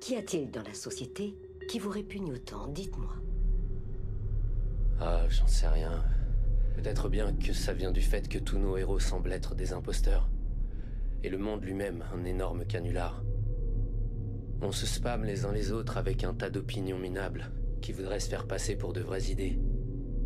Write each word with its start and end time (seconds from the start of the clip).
Qu'y 0.00 0.16
a-t-il 0.16 0.50
dans 0.50 0.62
la 0.62 0.72
société 0.72 1.36
qui 1.68 1.78
vous 1.78 1.90
répugne 1.90 2.32
autant 2.32 2.68
Dites-moi. 2.68 3.12
Ah, 4.98 5.26
j'en 5.28 5.46
sais 5.46 5.68
rien. 5.68 6.02
Peut-être 6.74 7.10
bien 7.10 7.34
que 7.34 7.52
ça 7.52 7.74
vient 7.74 7.92
du 7.92 8.00
fait 8.00 8.26
que 8.26 8.38
tous 8.38 8.56
nos 8.56 8.78
héros 8.78 8.98
semblent 8.98 9.30
être 9.30 9.54
des 9.54 9.74
imposteurs. 9.74 10.30
Et 11.22 11.28
le 11.28 11.36
monde 11.36 11.62
lui-même, 11.62 12.02
un 12.14 12.24
énorme 12.24 12.64
canular. 12.64 13.22
On 14.62 14.72
se 14.72 14.86
spamme 14.86 15.24
les 15.24 15.44
uns 15.44 15.52
les 15.52 15.70
autres 15.70 15.98
avec 15.98 16.24
un 16.24 16.32
tas 16.32 16.48
d'opinions 16.48 16.98
minables 16.98 17.50
qui 17.82 17.92
voudraient 17.92 18.20
se 18.20 18.30
faire 18.30 18.46
passer 18.46 18.76
pour 18.76 18.94
de 18.94 19.02
vraies 19.02 19.30
idées. 19.30 19.58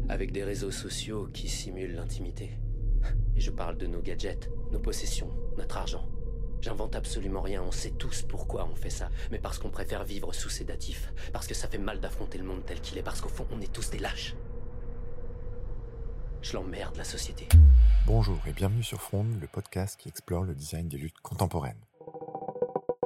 Avec 0.09 0.31
des 0.31 0.45
réseaux 0.45 0.71
sociaux 0.71 1.29
qui 1.33 1.49
simulent 1.49 1.97
l'intimité. 1.97 2.51
Et 3.37 3.41
je 3.41 3.51
parle 3.51 3.77
de 3.77 3.89
nos 3.89 4.03
gadgets, 4.03 4.49
nos 4.71 4.79
possessions, 4.79 5.31
notre 5.59 5.79
argent. 5.79 6.09
J'invente 6.65 6.97
absolument 6.97 7.43
rien, 7.43 7.63
on 7.63 7.71
sait 7.71 7.91
tous 7.91 8.23
pourquoi 8.23 8.67
on 8.73 8.75
fait 8.75 8.89
ça. 8.89 9.11
Mais 9.31 9.39
parce 9.39 9.59
qu'on 9.59 9.69
préfère 9.69 10.03
vivre 10.03 10.33
sous 10.33 10.49
sédatif. 10.49 11.13
Parce 11.31 11.47
que 11.47 11.53
ça 11.53 11.69
fait 11.69 11.77
mal 11.77 12.01
d'affronter 12.01 12.39
le 12.39 12.45
monde 12.45 12.63
tel 12.65 12.81
qu'il 12.81 12.97
est. 12.97 13.03
Parce 13.03 13.21
qu'au 13.21 13.29
fond, 13.29 13.47
on 13.53 13.61
est 13.61 13.71
tous 13.71 13.91
des 13.91 13.99
lâches. 13.99 14.35
Je 16.41 16.55
l'emmerde, 16.55 16.97
la 16.97 17.05
société. 17.05 17.51
Bonjour 18.07 18.39
et 18.47 18.55
bienvenue 18.55 18.83
sur 18.83 19.03
Front, 19.03 19.27
le 19.39 19.47
podcast 19.47 20.01
qui 20.01 20.09
explore 20.09 20.45
le 20.45 20.55
design 20.55 20.89
des 20.89 20.97
luttes 20.97 21.21
contemporaines. 21.21 21.85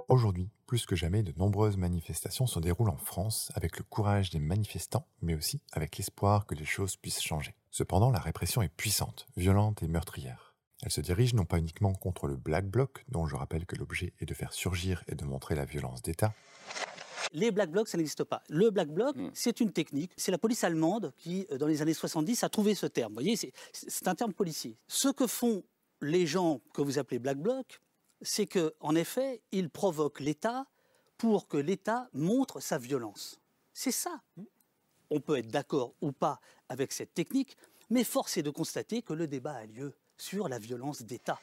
Aujourd'hui, 0.08 0.50
plus 0.68 0.86
que 0.86 0.94
jamais, 0.94 1.24
de 1.24 1.34
nombreuses 1.36 1.76
manifestations 1.76 2.46
se 2.46 2.60
déroulent 2.60 2.90
en 2.90 2.96
France 2.96 3.50
avec 3.56 3.76
le 3.76 3.82
courage 3.82 4.30
des 4.30 4.38
manifestants, 4.38 5.08
mais 5.20 5.34
aussi 5.34 5.60
avec 5.72 5.96
l'espoir 5.96 6.46
que 6.46 6.54
les 6.54 6.64
choses 6.64 6.94
puissent 6.94 7.20
changer. 7.20 7.56
Cependant, 7.72 8.12
la 8.12 8.20
répression 8.20 8.62
est 8.62 8.68
puissante, 8.68 9.26
violente 9.36 9.82
et 9.82 9.88
meurtrière. 9.88 10.47
Elle 10.82 10.92
se 10.92 11.00
dirige 11.00 11.34
non 11.34 11.44
pas 11.44 11.58
uniquement 11.58 11.92
contre 11.92 12.28
le 12.28 12.36
Black 12.36 12.66
Bloc, 12.66 13.04
dont 13.08 13.26
je 13.26 13.34
rappelle 13.34 13.66
que 13.66 13.76
l'objet 13.76 14.12
est 14.20 14.26
de 14.26 14.34
faire 14.34 14.52
surgir 14.52 15.02
et 15.08 15.14
de 15.14 15.24
montrer 15.24 15.54
la 15.54 15.64
violence 15.64 16.02
d'État, 16.02 16.32
les 17.32 17.50
Black 17.50 17.70
Blocs, 17.70 17.88
ça 17.88 17.98
n'existe 17.98 18.24
pas. 18.24 18.42
Le 18.48 18.70
Black 18.70 18.88
Bloc, 18.88 19.16
mm. 19.16 19.30
c'est 19.34 19.60
une 19.60 19.72
technique. 19.72 20.12
C'est 20.16 20.30
la 20.30 20.38
police 20.38 20.64
allemande 20.64 21.12
qui, 21.18 21.46
euh, 21.50 21.58
dans 21.58 21.66
les 21.66 21.82
années 21.82 21.94
70, 21.94 22.42
a 22.44 22.48
trouvé 22.48 22.74
ce 22.74 22.86
terme. 22.86 23.12
Vous 23.12 23.20
voyez, 23.20 23.36
c'est 23.72 24.08
un 24.08 24.14
terme 24.14 24.32
policier. 24.32 24.76
Ce 24.86 25.08
que 25.08 25.26
font 25.26 25.62
les 26.00 26.26
gens 26.26 26.60
que 26.72 26.82
vous 26.82 26.98
appelez 26.98 27.18
Black 27.18 27.38
Bloc, 27.38 27.80
c'est 28.22 28.46
qu'en 28.46 28.94
effet, 28.94 29.42
ils 29.52 29.70
provoquent 29.70 30.20
l'État 30.20 30.66
pour 31.16 31.48
que 31.48 31.56
l'État 31.56 32.08
montre 32.12 32.60
sa 32.60 32.78
violence. 32.78 33.40
C'est 33.72 33.92
ça. 33.92 34.20
On 35.10 35.20
peut 35.20 35.38
être 35.38 35.48
d'accord 35.48 35.94
ou 36.00 36.12
pas 36.12 36.40
avec 36.68 36.92
cette 36.92 37.14
technique, 37.14 37.56
mais 37.90 38.04
force 38.04 38.36
est 38.36 38.42
de 38.42 38.50
constater 38.50 39.02
que 39.02 39.12
le 39.12 39.26
débat 39.26 39.54
a 39.54 39.66
lieu 39.66 39.94
sur 40.18 40.48
la 40.48 40.58
violence 40.58 41.02
d'État 41.02 41.38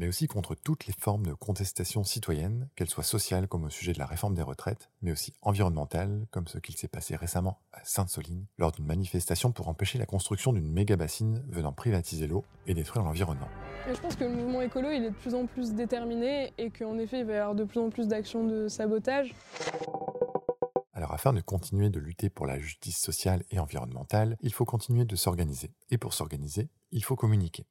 mais 0.00 0.08
aussi 0.08 0.28
contre 0.28 0.54
toutes 0.54 0.86
les 0.86 0.92
formes 0.92 1.26
de 1.26 1.34
contestation 1.34 2.04
citoyenne, 2.04 2.68
qu'elles 2.76 2.88
soient 2.88 3.02
sociales 3.02 3.48
comme 3.48 3.64
au 3.64 3.70
sujet 3.70 3.92
de 3.92 3.98
la 3.98 4.06
réforme 4.06 4.34
des 4.34 4.42
retraites, 4.42 4.90
mais 5.02 5.12
aussi 5.12 5.32
environnementales 5.42 6.26
comme 6.30 6.46
ce 6.46 6.58
qu'il 6.58 6.76
s'est 6.76 6.88
passé 6.88 7.16
récemment 7.16 7.58
à 7.72 7.80
Sainte-Soline 7.84 8.46
lors 8.58 8.72
d'une 8.72 8.86
manifestation 8.86 9.50
pour 9.52 9.68
empêcher 9.68 9.98
la 9.98 10.06
construction 10.06 10.52
d'une 10.52 10.70
méga 10.70 10.96
bassine 10.96 11.44
venant 11.48 11.72
privatiser 11.72 12.26
l'eau 12.26 12.44
et 12.66 12.74
détruire 12.74 13.04
l'environnement. 13.04 13.48
Je 13.92 13.98
pense 14.00 14.16
que 14.16 14.24
le 14.24 14.30
mouvement 14.30 14.62
écolo 14.62 14.90
il 14.90 15.04
est 15.04 15.10
de 15.10 15.14
plus 15.14 15.34
en 15.34 15.46
plus 15.46 15.72
déterminé 15.72 16.52
et 16.58 16.70
qu'en 16.70 16.98
effet 16.98 17.20
il 17.20 17.26
va 17.26 17.32
y 17.32 17.36
avoir 17.36 17.54
de 17.54 17.64
plus 17.64 17.80
en 17.80 17.90
plus 17.90 18.06
d'actions 18.06 18.44
de 18.44 18.68
sabotage. 18.68 19.34
Alors 20.92 21.12
afin 21.12 21.32
de 21.32 21.40
continuer 21.40 21.90
de 21.90 22.00
lutter 22.00 22.28
pour 22.28 22.46
la 22.46 22.58
justice 22.58 22.98
sociale 22.98 23.44
et 23.50 23.60
environnementale, 23.60 24.36
il 24.40 24.52
faut 24.52 24.64
continuer 24.64 25.04
de 25.04 25.14
s'organiser. 25.14 25.70
Et 25.90 25.98
pour 25.98 26.12
s'organiser, 26.12 26.68
il 26.90 27.04
faut 27.04 27.14
communiquer. 27.14 27.66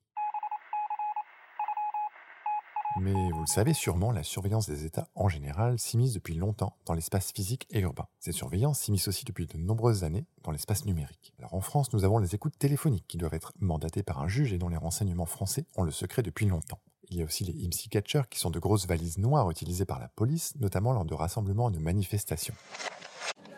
Mais 3.00 3.32
vous 3.32 3.42
le 3.42 3.48
savez 3.48 3.74
sûrement, 3.74 4.12
la 4.12 4.24
surveillance 4.24 4.68
des 4.68 4.86
États 4.86 5.08
en 5.14 5.30
général 5.30 5.78
s'immisce 5.78 6.14
depuis 6.14 6.34
longtemps 6.34 6.76
dans 6.86 6.94
l'espace 6.94 7.32
physique 7.32 7.68
et 7.70 7.80
urbain. 7.80 8.08
Cette 8.20 8.34
surveillance 8.34 8.80
s'immisce 8.80 9.08
aussi 9.08 9.24
depuis 9.24 9.46
de 9.46 9.58
nombreuses 9.58 10.04
années 10.04 10.26
dans 10.44 10.52
l'espace 10.52 10.86
numérique. 10.86 11.34
Alors 11.38 11.54
en 11.54 11.62
France, 11.62 11.94
nous 11.94 12.06
avons 12.06 12.18
les 12.18 12.34
écoutes 12.34 12.58
téléphoniques 12.58 13.08
qui 13.08 13.18
doivent 13.18 13.34
être 13.34 13.54
mandatées 13.60 14.04
par 14.04 14.22
un 14.22 14.28
juge 14.28 14.52
et 14.54 14.58
dont 14.58 14.70
les 14.70 14.78
renseignements 14.78 15.26
français 15.26 15.66
ont 15.76 15.84
le 15.84 15.92
secret 15.92 16.24
depuis 16.24 16.48
longtemps. 16.48 16.80
Il 17.10 17.18
y 17.18 17.22
a 17.22 17.26
aussi 17.26 17.46
les 17.46 17.54
IMSI 17.54 17.90
Catchers 17.90 18.28
qui 18.30 18.40
sont 18.40 18.50
de 18.50 18.60
grosses 18.60 18.88
valises 18.88 19.18
noires 19.18 19.50
utilisées 19.50 19.86
par 19.86 20.00
la 20.00 20.10
police, 20.10 20.56
notamment 20.60 20.92
lors 20.92 21.06
de 21.06 21.14
rassemblements 21.14 21.70
et 21.70 21.74
de 21.74 21.80
manifestations 21.80 22.56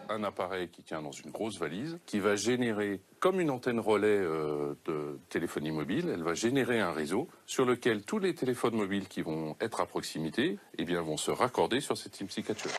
un 0.10 0.24
appareil 0.24 0.70
qui 0.70 0.84
tient 0.84 1.02
dans 1.02 1.12
une 1.12 1.32
grosse 1.32 1.58
valise, 1.58 2.00
qui 2.06 2.20
va 2.20 2.36
générer, 2.36 3.02
comme 3.20 3.40
une 3.40 3.52
antenne 3.52 3.80
relais 3.80 4.08
euh, 4.08 4.76
de 4.86 5.20
téléphonie 5.30 5.72
mobile, 5.72 6.10
elle 6.12 6.24
va 6.24 6.34
générer 6.34 6.80
un 6.80 6.92
réseau 6.92 7.28
sur 7.46 7.66
lequel 7.66 8.04
tous 8.04 8.20
les 8.20 8.34
téléphones 8.34 8.76
mobiles 8.76 9.08
qui 9.08 9.22
vont 9.22 9.56
être 9.62 9.82
à 9.82 9.86
proximité 9.86 10.58
eh 10.78 10.86
bien, 10.86 11.02
vont 11.02 11.18
se 11.18 11.32
raccorder 11.32 11.80
sur 11.80 11.98
cet 11.98 12.20
IMSI 12.20 12.44
catcher. 12.44 12.70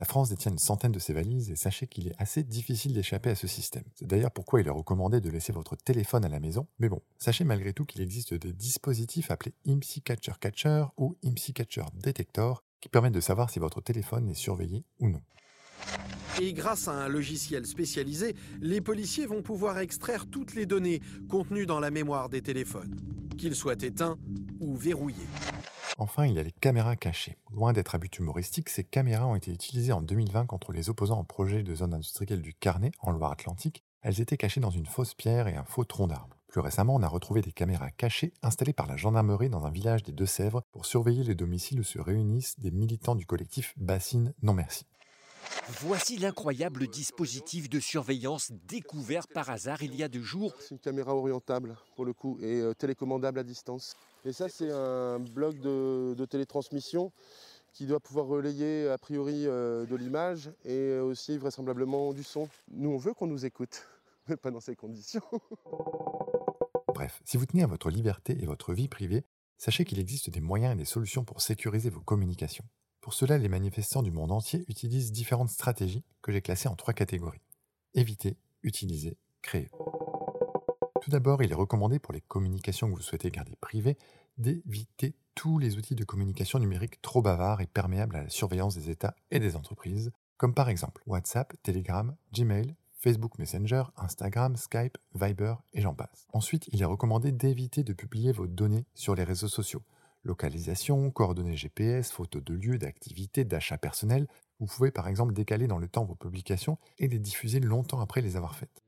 La 0.00 0.06
France 0.06 0.30
détient 0.30 0.50
une 0.50 0.58
centaine 0.58 0.92
de 0.92 0.98
ces 0.98 1.12
valises 1.12 1.50
et 1.50 1.56
sachez 1.56 1.86
qu'il 1.86 2.08
est 2.08 2.14
assez 2.18 2.42
difficile 2.42 2.92
d'échapper 2.92 3.30
à 3.30 3.34
ce 3.36 3.46
système. 3.46 3.84
C'est 3.94 4.06
d'ailleurs 4.06 4.32
pourquoi 4.32 4.60
il 4.60 4.66
est 4.66 4.70
recommandé 4.70 5.20
de 5.20 5.30
laisser 5.30 5.52
votre 5.52 5.76
téléphone 5.76 6.24
à 6.24 6.28
la 6.28 6.40
maison. 6.40 6.66
Mais 6.78 6.88
bon, 6.88 7.00
sachez 7.16 7.44
malgré 7.44 7.72
tout 7.72 7.84
qu'il 7.84 8.02
existe 8.02 8.34
des 8.34 8.52
dispositifs 8.52 9.30
appelés 9.30 9.54
IMSI 9.64 10.02
Catcher 10.02 10.32
Catcher 10.40 10.86
ou 10.98 11.16
IMSI 11.22 11.52
Catcher 11.52 11.84
Detector 11.94 12.64
qui 12.80 12.88
permettent 12.88 13.14
de 13.14 13.20
savoir 13.20 13.50
si 13.50 13.60
votre 13.60 13.80
téléphone 13.80 14.28
est 14.28 14.34
surveillé 14.34 14.84
ou 14.98 15.08
non. 15.08 15.22
Et 16.40 16.52
grâce 16.52 16.88
à 16.88 16.92
un 16.92 17.08
logiciel 17.08 17.64
spécialisé, 17.64 18.34
les 18.60 18.80
policiers 18.80 19.26
vont 19.26 19.42
pouvoir 19.42 19.78
extraire 19.78 20.26
toutes 20.26 20.54
les 20.54 20.66
données 20.66 21.00
contenues 21.28 21.66
dans 21.66 21.78
la 21.78 21.92
mémoire 21.92 22.28
des 22.28 22.42
téléphones, 22.42 22.96
qu'ils 23.38 23.54
soient 23.54 23.80
éteints 23.80 24.18
ou 24.58 24.74
verrouillés. 24.76 25.28
Enfin, 25.96 26.26
il 26.26 26.34
y 26.34 26.40
a 26.40 26.42
les 26.42 26.50
caméras 26.50 26.96
cachées. 26.96 27.36
Loin 27.52 27.72
d'être 27.72 27.94
à 27.94 27.98
but 27.98 28.18
humoristique, 28.18 28.68
ces 28.68 28.82
caméras 28.82 29.28
ont 29.28 29.36
été 29.36 29.52
utilisées 29.52 29.92
en 29.92 30.02
2020 30.02 30.46
contre 30.46 30.72
les 30.72 30.90
opposants 30.90 31.20
au 31.20 31.24
projet 31.24 31.62
de 31.62 31.72
zone 31.72 31.94
industrielle 31.94 32.42
du 32.42 32.52
Carnet, 32.52 32.90
en 32.98 33.12
Loire-Atlantique. 33.12 33.84
Elles 34.02 34.20
étaient 34.20 34.36
cachées 34.36 34.60
dans 34.60 34.70
une 34.70 34.86
fausse 34.86 35.14
pierre 35.14 35.46
et 35.46 35.54
un 35.54 35.64
faux 35.64 35.84
tronc 35.84 36.08
d'arbre. 36.08 36.36
Plus 36.48 36.60
récemment, 36.60 36.96
on 36.96 37.02
a 37.02 37.08
retrouvé 37.08 37.42
des 37.42 37.52
caméras 37.52 37.92
cachées 37.92 38.32
installées 38.42 38.72
par 38.72 38.88
la 38.88 38.96
gendarmerie 38.96 39.50
dans 39.50 39.66
un 39.66 39.70
village 39.70 40.02
des 40.02 40.12
Deux-Sèvres 40.12 40.62
pour 40.72 40.84
surveiller 40.84 41.22
les 41.22 41.34
domiciles 41.36 41.80
où 41.80 41.84
se 41.84 42.00
réunissent 42.00 42.58
des 42.58 42.72
militants 42.72 43.14
du 43.14 43.24
collectif 43.24 43.72
Bassine 43.76 44.34
Non 44.42 44.54
Merci. 44.54 44.84
Voici 45.68 46.18
l'incroyable 46.18 46.86
dispositif 46.88 47.70
de 47.70 47.80
surveillance 47.80 48.52
découvert 48.68 49.26
par 49.26 49.48
hasard 49.48 49.82
il 49.82 49.94
y 49.94 50.02
a 50.02 50.08
deux 50.08 50.22
jours. 50.22 50.54
C'est 50.60 50.72
une 50.72 50.78
caméra 50.78 51.14
orientable 51.14 51.76
pour 51.96 52.04
le 52.04 52.12
coup 52.12 52.38
et 52.40 52.60
euh, 52.60 52.74
télécommandable 52.74 53.38
à 53.38 53.44
distance. 53.44 53.96
Et 54.24 54.32
ça 54.32 54.48
c'est 54.48 54.70
un 54.70 55.18
bloc 55.18 55.58
de, 55.60 56.24
télétransmission 56.26 57.12
qui 57.72 57.86
doit 57.86 58.00
pouvoir 58.00 58.26
relayer 58.26 58.88
a 58.88 58.98
priori 58.98 59.46
euh, 59.46 59.86
de 59.86 59.96
l'image 59.96 60.50
et 60.64 60.98
aussi 60.98 61.38
vraisemblablement 61.38 62.12
du 62.12 62.24
son. 62.24 62.48
Nous 62.70 62.90
on 62.90 62.98
veut 62.98 63.14
qu'on 63.14 63.26
nous 63.26 63.46
écoute, 63.46 63.86
mais 64.28 64.36
pas 64.36 64.50
dans 64.50 64.60
ces 64.60 64.76
conditions. 64.76 65.22
Bref, 66.94 67.22
si 67.24 67.38
vous 67.38 67.46
tenez 67.46 67.62
à 67.62 67.66
votre 67.66 67.90
liberté 67.90 68.36
et 68.40 68.46
votre 68.46 68.74
vie 68.74 68.88
privée, 68.88 69.24
sachez 69.56 69.84
qu'il 69.84 69.98
existe 69.98 70.28
des 70.28 70.40
moyens 70.40 70.74
et 70.74 70.76
des 70.76 70.84
solutions 70.84 71.24
pour 71.24 71.40
sécuriser 71.40 71.88
vos 71.88 72.02
communications. 72.02 72.64
Pour 73.04 73.12
cela, 73.12 73.36
les 73.36 73.50
manifestants 73.50 74.02
du 74.02 74.10
monde 74.10 74.32
entier 74.32 74.64
utilisent 74.66 75.12
différentes 75.12 75.50
stratégies 75.50 76.02
que 76.22 76.32
j'ai 76.32 76.40
classées 76.40 76.68
en 76.68 76.74
trois 76.74 76.94
catégories. 76.94 77.42
Éviter, 77.92 78.38
utiliser, 78.62 79.18
créer. 79.42 79.68
Tout 81.02 81.10
d'abord, 81.10 81.42
il 81.42 81.52
est 81.52 81.54
recommandé 81.54 81.98
pour 81.98 82.14
les 82.14 82.22
communications 82.22 82.90
que 82.90 82.96
vous 82.96 83.02
souhaitez 83.02 83.30
garder 83.30 83.56
privées 83.60 83.98
d'éviter 84.38 85.14
tous 85.34 85.58
les 85.58 85.76
outils 85.76 85.94
de 85.94 86.04
communication 86.04 86.58
numérique 86.58 87.02
trop 87.02 87.20
bavards 87.20 87.60
et 87.60 87.66
perméables 87.66 88.16
à 88.16 88.22
la 88.22 88.30
surveillance 88.30 88.74
des 88.74 88.88
États 88.88 89.14
et 89.30 89.38
des 89.38 89.54
entreprises, 89.54 90.10
comme 90.38 90.54
par 90.54 90.70
exemple 90.70 91.02
WhatsApp, 91.04 91.52
Telegram, 91.62 92.16
Gmail, 92.32 92.74
Facebook 92.94 93.38
Messenger, 93.38 93.82
Instagram, 93.98 94.56
Skype, 94.56 94.96
Viber 95.14 95.56
et 95.74 95.82
j'en 95.82 95.92
passe. 95.92 96.26
Ensuite, 96.32 96.70
il 96.72 96.80
est 96.80 96.86
recommandé 96.86 97.32
d'éviter 97.32 97.82
de 97.82 97.92
publier 97.92 98.32
vos 98.32 98.46
données 98.46 98.86
sur 98.94 99.14
les 99.14 99.24
réseaux 99.24 99.48
sociaux, 99.48 99.82
Localisation, 100.24 101.10
coordonnées 101.10 101.56
GPS, 101.56 102.10
photos 102.10 102.42
de 102.42 102.54
lieux, 102.54 102.78
d'activités, 102.78 103.44
d'achats 103.44 103.78
personnels. 103.78 104.26
Vous 104.58 104.66
pouvez 104.66 104.90
par 104.90 105.06
exemple 105.06 105.34
décaler 105.34 105.66
dans 105.66 105.78
le 105.78 105.86
temps 105.86 106.04
vos 106.04 106.14
publications 106.14 106.78
et 106.98 107.08
les 107.08 107.18
diffuser 107.18 107.60
longtemps 107.60 108.00
après 108.00 108.22
les 108.22 108.36
avoir 108.36 108.56
faites. 108.56 108.82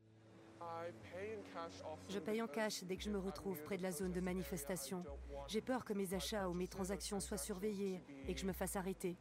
Je 2.08 2.18
paye 2.18 2.40
en 2.40 2.46
cash 2.46 2.84
dès 2.84 2.96
que 2.96 3.02
je 3.02 3.10
me 3.10 3.18
retrouve 3.18 3.60
près 3.62 3.76
de 3.76 3.82
la 3.82 3.92
zone 3.92 4.12
de 4.12 4.20
manifestation. 4.20 5.04
J'ai 5.48 5.60
peur 5.60 5.84
que 5.84 5.92
mes 5.92 6.14
achats 6.14 6.48
ou 6.48 6.54
mes 6.54 6.68
transactions 6.68 7.20
soient 7.20 7.36
surveillés 7.36 8.00
et 8.26 8.34
que 8.34 8.40
je 8.40 8.46
me 8.46 8.52
fasse 8.52 8.76
arrêter. 8.76 9.16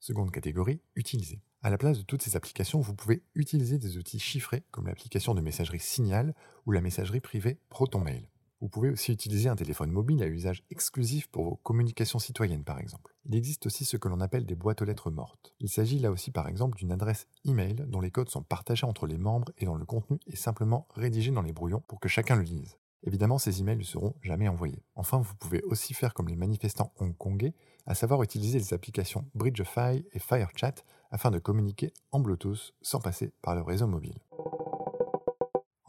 Seconde 0.00 0.30
catégorie, 0.30 0.80
utiliser. 0.94 1.40
À 1.62 1.70
la 1.70 1.78
place 1.78 1.98
de 1.98 2.02
toutes 2.02 2.22
ces 2.22 2.36
applications, 2.36 2.80
vous 2.80 2.94
pouvez 2.94 3.22
utiliser 3.34 3.78
des 3.78 3.98
outils 3.98 4.20
chiffrés 4.20 4.64
comme 4.70 4.86
l'application 4.86 5.34
de 5.34 5.40
messagerie 5.40 5.80
Signal 5.80 6.34
ou 6.64 6.72
la 6.72 6.80
messagerie 6.80 7.20
privée 7.20 7.58
ProtonMail. 7.68 8.28
Vous 8.66 8.70
pouvez 8.70 8.90
aussi 8.90 9.12
utiliser 9.12 9.48
un 9.48 9.54
téléphone 9.54 9.92
mobile 9.92 10.20
à 10.24 10.26
usage 10.26 10.64
exclusif 10.70 11.28
pour 11.28 11.44
vos 11.44 11.54
communications 11.54 12.18
citoyennes 12.18 12.64
par 12.64 12.80
exemple. 12.80 13.14
Il 13.24 13.36
existe 13.36 13.64
aussi 13.66 13.84
ce 13.84 13.96
que 13.96 14.08
l'on 14.08 14.20
appelle 14.20 14.44
des 14.44 14.56
boîtes 14.56 14.82
aux 14.82 14.84
lettres 14.84 15.12
mortes. 15.12 15.54
Il 15.60 15.68
s'agit 15.68 16.00
là 16.00 16.10
aussi 16.10 16.32
par 16.32 16.48
exemple 16.48 16.76
d'une 16.76 16.90
adresse 16.90 17.28
email 17.44 17.76
dont 17.86 18.00
les 18.00 18.10
codes 18.10 18.28
sont 18.28 18.42
partagés 18.42 18.84
entre 18.84 19.06
les 19.06 19.18
membres 19.18 19.52
et 19.58 19.66
dont 19.66 19.76
le 19.76 19.84
contenu 19.84 20.18
est 20.26 20.34
simplement 20.34 20.88
rédigé 20.96 21.30
dans 21.30 21.42
les 21.42 21.52
brouillons 21.52 21.84
pour 21.86 22.00
que 22.00 22.08
chacun 22.08 22.34
le 22.34 22.42
lise. 22.42 22.76
Évidemment, 23.04 23.38
ces 23.38 23.60
emails 23.60 23.76
ne 23.76 23.84
seront 23.84 24.16
jamais 24.20 24.48
envoyés. 24.48 24.82
Enfin, 24.96 25.18
vous 25.18 25.36
pouvez 25.36 25.62
aussi 25.62 25.94
faire 25.94 26.12
comme 26.12 26.26
les 26.26 26.34
manifestants 26.34 26.92
hongkongais, 26.98 27.54
à 27.86 27.94
savoir 27.94 28.24
utiliser 28.24 28.58
les 28.58 28.74
applications 28.74 29.30
Bridgefy 29.36 30.04
et 30.12 30.18
FireChat 30.18 30.74
afin 31.12 31.30
de 31.30 31.38
communiquer 31.38 31.92
en 32.10 32.18
Bluetooth 32.18 32.74
sans 32.82 32.98
passer 32.98 33.32
par 33.42 33.54
le 33.54 33.62
réseau 33.62 33.86
mobile. 33.86 34.18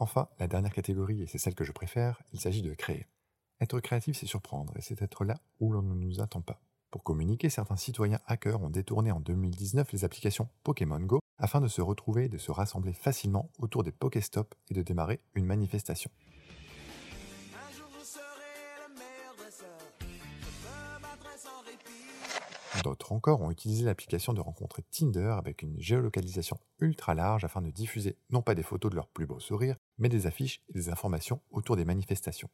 Enfin, 0.00 0.28
la 0.38 0.46
dernière 0.46 0.72
catégorie, 0.72 1.22
et 1.22 1.26
c'est 1.26 1.38
celle 1.38 1.56
que 1.56 1.64
je 1.64 1.72
préfère, 1.72 2.22
il 2.32 2.40
s'agit 2.40 2.62
de 2.62 2.72
créer. 2.72 3.06
Être 3.60 3.80
créatif, 3.80 4.16
c'est 4.16 4.26
surprendre, 4.26 4.76
et 4.76 4.80
c'est 4.80 5.02
être 5.02 5.24
là 5.24 5.34
où 5.58 5.72
l'on 5.72 5.82
ne 5.82 5.94
nous 5.94 6.20
attend 6.20 6.40
pas. 6.40 6.60
Pour 6.90 7.02
communiquer, 7.02 7.50
certains 7.50 7.76
citoyens 7.76 8.20
hackers 8.26 8.62
ont 8.62 8.70
détourné 8.70 9.10
en 9.10 9.20
2019 9.20 9.92
les 9.92 10.04
applications 10.04 10.48
Pokémon 10.62 11.00
Go 11.00 11.18
afin 11.36 11.60
de 11.60 11.68
se 11.68 11.82
retrouver 11.82 12.26
et 12.26 12.28
de 12.28 12.38
se 12.38 12.50
rassembler 12.50 12.92
facilement 12.92 13.50
autour 13.58 13.82
des 13.82 13.92
Pokéstop 13.92 14.54
et 14.70 14.74
de 14.74 14.82
démarrer 14.82 15.20
une 15.34 15.44
manifestation. 15.44 16.10
D'autres 22.84 23.12
encore 23.12 23.40
ont 23.40 23.50
utilisé 23.50 23.84
l'application 23.84 24.32
de 24.32 24.40
rencontre 24.40 24.80
Tinder 24.90 25.34
avec 25.36 25.62
une 25.62 25.80
géolocalisation 25.80 26.58
ultra 26.80 27.14
large 27.14 27.44
afin 27.44 27.60
de 27.60 27.70
diffuser 27.70 28.16
non 28.30 28.42
pas 28.42 28.54
des 28.54 28.62
photos 28.62 28.90
de 28.90 28.96
leur 28.96 29.08
plus 29.08 29.26
beau 29.26 29.40
sourire, 29.40 29.76
mais 29.98 30.08
des 30.08 30.26
affiches 30.26 30.62
et 30.68 30.72
des 30.72 30.88
informations 30.88 31.40
autour 31.50 31.76
des 31.76 31.84
manifestations. 31.84 32.50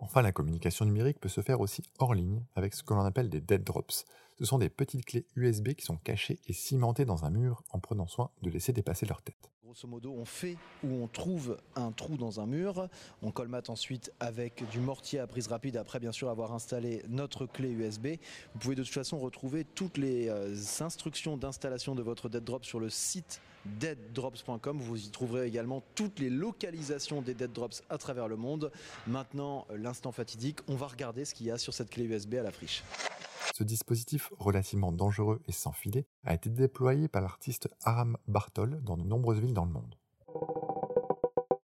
Enfin, 0.00 0.22
la 0.22 0.32
communication 0.32 0.84
numérique 0.84 1.20
peut 1.20 1.28
se 1.28 1.40
faire 1.40 1.60
aussi 1.60 1.82
hors 1.98 2.14
ligne 2.14 2.44
avec 2.54 2.74
ce 2.74 2.82
que 2.82 2.92
l'on 2.92 3.04
appelle 3.04 3.30
des 3.30 3.40
dead 3.40 3.64
drops. 3.64 4.04
Ce 4.38 4.44
sont 4.44 4.58
des 4.58 4.68
petites 4.68 5.06
clés 5.06 5.26
USB 5.36 5.72
qui 5.72 5.84
sont 5.84 5.96
cachées 5.96 6.38
et 6.46 6.52
cimentées 6.52 7.04
dans 7.04 7.24
un 7.24 7.30
mur 7.30 7.62
en 7.70 7.78
prenant 7.78 8.06
soin 8.06 8.30
de 8.42 8.50
laisser 8.50 8.72
dépasser 8.72 9.06
leur 9.06 9.22
tête. 9.22 9.51
Grosso 9.72 9.88
modo, 9.88 10.12
on 10.12 10.26
fait 10.26 10.58
ou 10.84 11.02
on 11.02 11.08
trouve 11.08 11.56
un 11.76 11.92
trou 11.92 12.18
dans 12.18 12.40
un 12.40 12.46
mur, 12.46 12.90
on 13.22 13.30
colmate 13.30 13.70
ensuite 13.70 14.12
avec 14.20 14.68
du 14.68 14.80
mortier 14.80 15.18
à 15.18 15.26
prise 15.26 15.46
rapide 15.46 15.78
après 15.78 15.98
bien 15.98 16.12
sûr 16.12 16.28
avoir 16.28 16.52
installé 16.52 17.02
notre 17.08 17.46
clé 17.46 17.70
USB. 17.70 18.18
Vous 18.52 18.58
pouvez 18.60 18.74
de 18.74 18.82
toute 18.82 18.92
façon 18.92 19.18
retrouver 19.18 19.64
toutes 19.64 19.96
les 19.96 20.28
euh, 20.28 20.54
instructions 20.80 21.38
d'installation 21.38 21.94
de 21.94 22.02
votre 22.02 22.28
dead 22.28 22.44
drop 22.44 22.66
sur 22.66 22.80
le 22.80 22.90
site 22.90 23.40
deaddrops.com. 23.64 24.78
Vous 24.78 25.06
y 25.06 25.08
trouverez 25.08 25.46
également 25.46 25.82
toutes 25.94 26.18
les 26.18 26.28
localisations 26.28 27.22
des 27.22 27.32
dead 27.32 27.50
drops 27.50 27.82
à 27.88 27.96
travers 27.96 28.28
le 28.28 28.36
monde. 28.36 28.72
Maintenant, 29.06 29.66
l'instant 29.74 30.12
fatidique, 30.12 30.58
on 30.68 30.76
va 30.76 30.86
regarder 30.86 31.24
ce 31.24 31.32
qu'il 31.32 31.46
y 31.46 31.50
a 31.50 31.56
sur 31.56 31.72
cette 31.72 31.88
clé 31.88 32.04
USB 32.04 32.34
à 32.34 32.42
la 32.42 32.50
friche. 32.50 32.82
Ce 33.52 33.64
dispositif 33.64 34.32
relativement 34.38 34.92
dangereux 34.92 35.42
et 35.46 35.52
sans 35.52 35.72
filet 35.72 36.06
a 36.24 36.32
été 36.32 36.48
déployé 36.48 37.06
par 37.08 37.20
l'artiste 37.20 37.68
Aram 37.82 38.16
Bartol 38.26 38.80
dans 38.82 38.96
de 38.96 39.04
nombreuses 39.04 39.40
villes 39.40 39.52
dans 39.52 39.66
le 39.66 39.72
monde. 39.72 39.94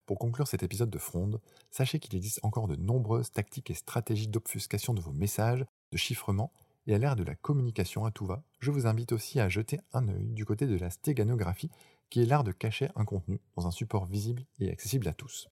Pour 0.04 0.18
conclure 0.18 0.46
cet 0.46 0.62
épisode 0.62 0.90
de 0.90 0.98
Fronde, 0.98 1.40
sachez 1.70 1.98
qu'il 1.98 2.16
existe 2.16 2.40
encore 2.42 2.68
de 2.68 2.76
nombreuses 2.76 3.32
tactiques 3.32 3.70
et 3.70 3.74
stratégies 3.74 4.28
d'obfuscation 4.28 4.92
de 4.92 5.00
vos 5.00 5.12
messages, 5.12 5.64
de 5.92 5.96
chiffrement, 5.96 6.52
et 6.86 6.94
à 6.94 6.98
l'ère 6.98 7.16
de 7.16 7.22
la 7.22 7.34
communication 7.34 8.04
à 8.04 8.10
tout 8.10 8.26
va, 8.26 8.42
je 8.58 8.70
vous 8.70 8.86
invite 8.86 9.12
aussi 9.12 9.40
à 9.40 9.48
jeter 9.48 9.80
un 9.92 10.08
œil 10.08 10.26
du 10.32 10.44
côté 10.44 10.66
de 10.66 10.76
la 10.76 10.90
stéganographie, 10.90 11.70
qui 12.10 12.20
est 12.22 12.26
l'art 12.26 12.44
de 12.44 12.52
cacher 12.52 12.88
un 12.96 13.04
contenu 13.04 13.40
dans 13.56 13.66
un 13.66 13.70
support 13.70 14.04
visible 14.04 14.44
et 14.58 14.70
accessible 14.70 15.08
à 15.08 15.14
tous. 15.14 15.48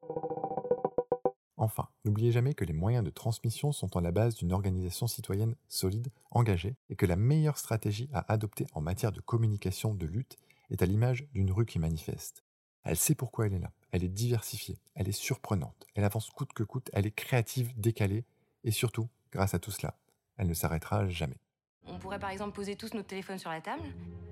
Enfin, 1.61 1.89
n'oubliez 2.05 2.31
jamais 2.31 2.55
que 2.55 2.65
les 2.65 2.73
moyens 2.73 3.05
de 3.05 3.11
transmission 3.11 3.73
sont 3.73 3.97
à 3.97 4.01
la 4.01 4.13
base 4.13 4.37
d'une 4.37 4.53
organisation 4.53 5.09
citoyenne 5.09 5.57
solide, 5.67 6.13
engagée, 6.31 6.77
et 6.89 6.95
que 6.95 7.05
la 7.05 7.17
meilleure 7.17 7.59
stratégie 7.59 8.09
à 8.13 8.33
adopter 8.33 8.67
en 8.75 8.81
matière 8.81 9.11
de 9.11 9.21
communication 9.21 9.93
de 9.93 10.07
lutte 10.07 10.37
est 10.71 10.83
à 10.83 10.87
l'image 10.87 11.27
d'une 11.35 11.51
rue 11.51 11.67
qui 11.67 11.81
manifeste. 11.81 12.45
Elle 12.85 12.97
sait 12.97 13.17
pourquoi 13.17 13.47
elle 13.47 13.55
est 13.55 13.59
là, 13.59 13.73
elle 13.91 14.05
est 14.05 14.09
diversifiée, 14.09 14.79
elle 14.95 15.09
est 15.09 15.13
surprenante, 15.13 15.85
elle 15.97 16.05
avance 16.05 16.31
coûte 16.31 16.53
que 16.53 16.63
coûte, 16.63 16.91
elle 16.93 17.07
est 17.07 17.15
créative, 17.15 17.73
décalée, 17.77 18.25
et 18.63 18.71
surtout, 18.71 19.09
grâce 19.33 19.55
à 19.55 19.59
tout 19.59 19.73
cela, 19.73 19.99
elle 20.37 20.47
ne 20.47 20.55
s'arrêtera 20.55 21.09
jamais. 21.09 21.41
On 21.89 21.99
pourrait 21.99 22.19
par 22.19 22.31
exemple 22.31 22.53
poser 22.53 22.77
tous 22.77 22.95
notre 22.95 23.09
téléphone 23.09 23.39
sur 23.39 23.51
la 23.51 23.61
table, 23.61 23.83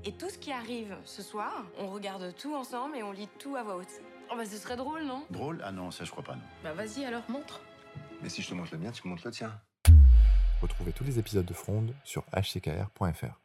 et 0.04 0.12
tout 0.12 0.28
ce 0.28 0.38
qui 0.38 0.52
arrive 0.52 0.96
ce 1.04 1.22
soir, 1.22 1.64
on 1.78 1.88
regarde 1.88 2.34
tout 2.36 2.54
ensemble 2.54 2.96
et 2.96 3.02
on 3.02 3.12
lit 3.12 3.28
tout 3.38 3.56
à 3.56 3.62
voix 3.62 3.76
haute. 3.76 4.00
Oh 4.30 4.34
bah 4.36 4.44
ce 4.44 4.56
serait 4.56 4.76
drôle, 4.76 5.04
non? 5.04 5.24
Drôle? 5.30 5.60
Ah 5.64 5.72
non, 5.72 5.90
ça 5.90 6.04
je 6.04 6.10
crois 6.10 6.24
pas, 6.24 6.34
non. 6.34 6.42
Bah 6.62 6.72
vas-y 6.72 7.04
alors, 7.04 7.22
montre. 7.28 7.60
Mais 8.22 8.28
si 8.28 8.42
je 8.42 8.48
te 8.48 8.54
montre 8.54 8.70
le 8.72 8.78
mien, 8.78 8.92
tu 8.92 9.02
me 9.04 9.10
montres 9.10 9.26
le 9.26 9.32
tien. 9.32 9.52
Retrouvez 10.62 10.92
tous 10.92 11.04
les 11.04 11.18
épisodes 11.18 11.44
de 11.44 11.54
Fronde 11.54 11.94
sur 12.04 12.24
hckr.fr. 12.32 13.38